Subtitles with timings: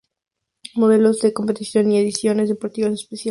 [0.73, 3.19] Modelos de competición y ediciones deportivas especiales.